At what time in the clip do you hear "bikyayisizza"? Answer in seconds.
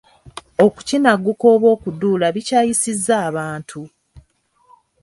2.35-3.13